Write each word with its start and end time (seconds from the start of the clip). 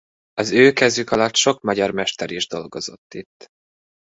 Az 0.33 0.51
ő 0.51 0.73
kezük 0.73 1.11
alatt 1.11 1.35
sok 1.35 1.61
magyar 1.61 1.91
mester 1.91 2.31
is 2.31 2.47
dolgozott 2.47 3.13
itt. 3.15 3.45